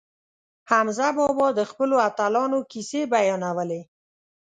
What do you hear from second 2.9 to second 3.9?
بیانولې.